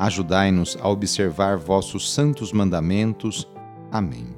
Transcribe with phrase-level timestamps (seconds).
[0.00, 3.46] Ajudai-nos a observar vossos santos mandamentos.
[3.92, 4.34] Amém.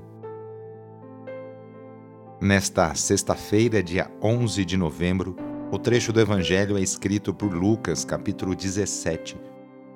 [2.40, 5.36] Nesta sexta-feira, dia 11 de novembro,
[5.70, 9.40] o trecho do Evangelho é escrito por Lucas, capítulo 17,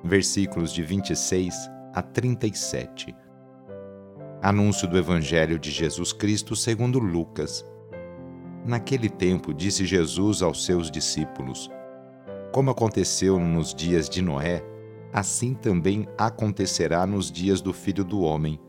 [0.05, 1.53] versículos de 26
[1.93, 3.13] a 37.
[4.41, 7.65] Anúncio do Evangelho de Jesus Cristo segundo Lucas.
[8.65, 11.69] Naquele tempo, disse Jesus aos seus discípulos:
[12.53, 14.63] Como aconteceu nos dias de Noé,
[15.13, 18.59] assim também acontecerá nos dias do filho do homem.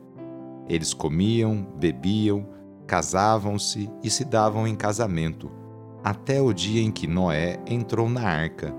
[0.68, 2.46] Eles comiam, bebiam,
[2.86, 5.50] casavam-se e se davam em casamento,
[6.02, 8.74] até o dia em que Noé entrou na arca.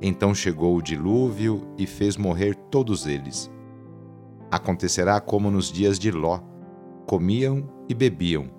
[0.00, 3.50] Então chegou o dilúvio e fez morrer todos eles.
[4.50, 6.40] Acontecerá como nos dias de Ló:
[7.06, 8.50] comiam e bebiam,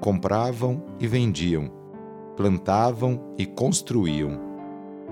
[0.00, 1.70] compravam e vendiam,
[2.36, 4.49] plantavam e construíam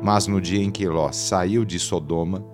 [0.02, 2.44] mas no dia em que Ló saiu de Sodoma,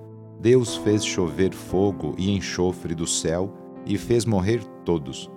[0.40, 3.52] Deus fez chover fogo e enxofre do céu
[3.86, 5.30] e fez morrer todos.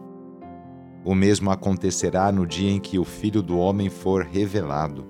[1.06, 5.06] O mesmo acontecerá no dia em que o Filho do Homem for revelado.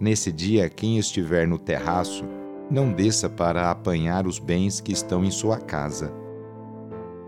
[0.00, 2.24] Nesse dia, quem estiver no terraço,
[2.70, 6.12] não desça para apanhar os bens que estão em sua casa.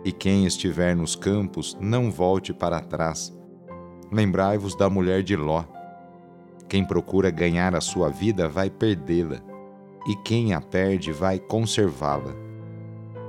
[0.04, 3.32] E quem estiver nos campos, não volte para trás.
[4.10, 5.64] Lembrai-vos da mulher de Ló
[6.74, 9.36] quem procura ganhar a sua vida vai perdê-la,
[10.08, 12.34] e quem a perde vai conservá-la.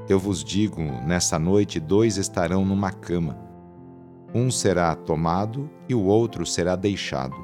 [0.09, 3.37] Eu vos digo: nessa noite dois estarão numa cama.
[4.33, 7.35] Um será tomado e o outro será deixado.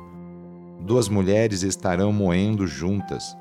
[0.80, 3.38] Duas mulheres estarão moendo juntas.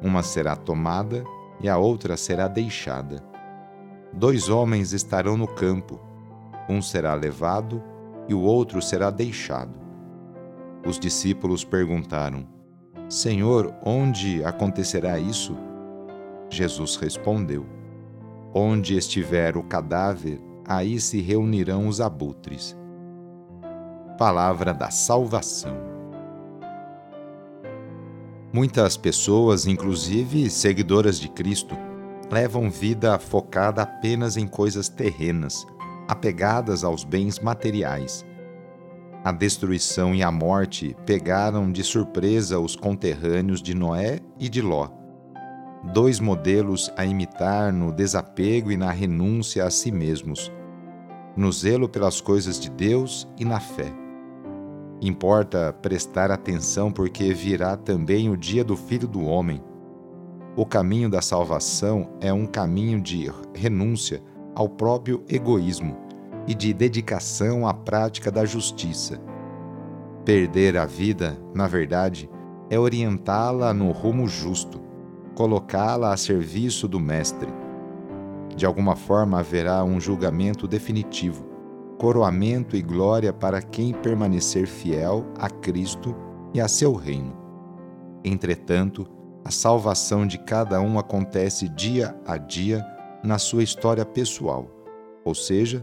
[0.00, 1.24] Uma será tomada
[1.60, 3.24] e a outra será deixada.
[4.12, 5.98] Dois homens estarão no campo.
[6.68, 7.82] Um será levado
[8.28, 9.83] e o outro será deixado.
[10.84, 12.46] Os discípulos perguntaram:
[13.08, 15.56] Senhor, onde acontecerá isso?
[16.50, 17.64] Jesus respondeu:
[18.52, 22.76] Onde estiver o cadáver, aí se reunirão os abutres.
[24.18, 25.74] Palavra da Salvação.
[28.52, 31.74] Muitas pessoas, inclusive seguidoras de Cristo,
[32.30, 35.66] levam vida focada apenas em coisas terrenas,
[36.06, 38.24] apegadas aos bens materiais
[39.24, 44.90] a destruição e a morte pegaram de surpresa os conterrâneos de Noé e de Ló.
[45.94, 50.52] Dois modelos a imitar no desapego e na renúncia a si mesmos,
[51.34, 53.90] no zelo pelas coisas de Deus e na fé.
[55.00, 59.62] Importa prestar atenção porque virá também o dia do Filho do Homem.
[60.54, 64.22] O caminho da salvação é um caminho de renúncia
[64.54, 66.03] ao próprio egoísmo
[66.46, 69.20] e de dedicação à prática da justiça.
[70.24, 72.30] Perder a vida, na verdade,
[72.70, 74.80] é orientá-la no rumo justo,
[75.34, 77.52] colocá-la a serviço do Mestre.
[78.56, 81.44] De alguma forma haverá um julgamento definitivo,
[81.98, 86.14] coroamento e glória para quem permanecer fiel a Cristo
[86.52, 87.36] e a seu reino.
[88.24, 89.06] Entretanto,
[89.44, 92.82] a salvação de cada um acontece dia a dia
[93.22, 94.70] na sua história pessoal,
[95.22, 95.82] ou seja,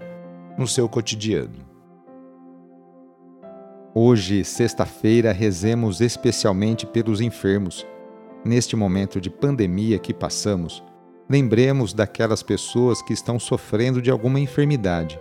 [0.61, 1.71] no seu cotidiano.
[3.95, 7.85] Hoje, sexta-feira, rezemos especialmente pelos enfermos.
[8.45, 10.83] Neste momento de pandemia que passamos,
[11.27, 15.19] lembremos daquelas pessoas que estão sofrendo de alguma enfermidade,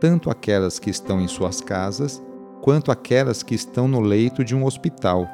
[0.00, 2.22] tanto aquelas que estão em suas casas,
[2.62, 5.28] quanto aquelas que estão no leito de um hospital.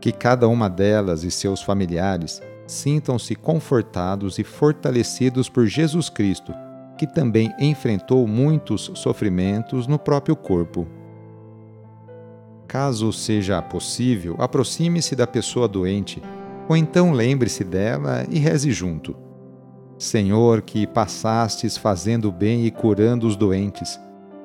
[0.00, 6.54] Que cada uma delas e seus familiares sintam-se confortados e fortalecidos por Jesus Cristo
[6.96, 10.86] que também enfrentou muitos sofrimentos no próprio corpo.
[12.66, 16.22] Caso seja possível, aproxime-se da pessoa doente,
[16.68, 19.14] ou então lembre-se dela e reze junto.
[19.98, 24.00] Senhor, que passastes fazendo bem e curando os doentes,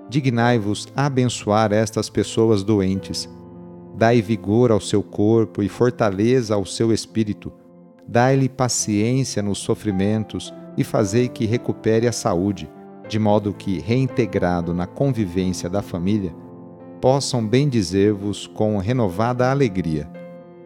[0.09, 3.29] dignai-vos abençoar estas pessoas doentes.
[3.95, 7.51] Dai vigor ao seu corpo e fortaleza ao seu espírito.
[8.07, 12.69] Dai-lhe paciência nos sofrimentos e fazei que recupere a saúde,
[13.09, 16.33] de modo que, reintegrado na convivência da família,
[17.01, 20.09] possam bendizer-vos com renovada alegria.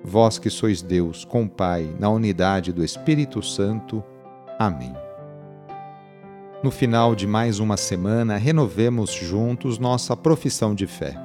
[0.04, 4.04] Vós que sois Deus, com Pai, na unidade do Espírito Santo.
[4.60, 4.94] Amém.
[6.64, 11.16] No final de mais uma semana, renovemos juntos nossa profissão de fé.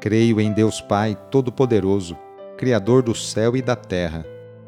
[0.00, 2.16] Creio em Deus Pai Todo-Poderoso,
[2.56, 4.24] Criador do céu e da terra,